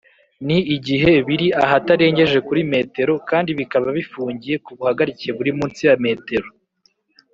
[0.45, 2.73] ni igihe biri ahatarengeje kuri m
[3.29, 6.05] kandi bikaba bifungiye kubuhagarike buri munsi ya m